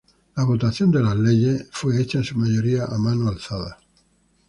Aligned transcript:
La 0.35 0.45
votación 0.45 0.89
de 0.89 0.99
las 0.99 1.15
leyes 1.15 1.69
fue 1.71 2.01
hecha 2.01 2.17
en 2.17 2.23
su 2.23 2.35
mayoría 2.35 2.85
a 2.85 2.97
mano 2.97 3.29
alzada. 3.29 3.77